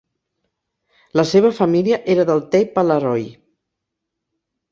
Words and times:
La 1.19 1.25
seva 1.31 1.51
família 1.57 1.99
era 2.15 2.25
del 2.31 2.41
teip 2.55 2.81
Alaroy. 2.85 3.27